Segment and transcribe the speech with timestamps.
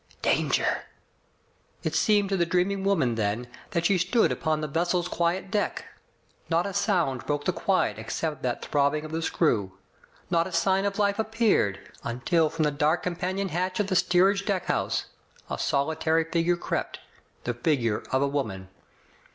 [0.23, 0.85] Danger!'*
[1.83, 5.85] It seemed to the dreaming woman then that she stood upon the vessel's quiet deck.
[6.49, 9.73] Not a sound broke the quiet except that throbbing of the screw.
[10.31, 14.43] Not a sign of life appeared, until from the dark companion hatch of the steerage
[14.43, 15.05] deckhouse
[15.51, 16.99] a solitary figure crept—
[17.43, 18.69] the figure of a woman.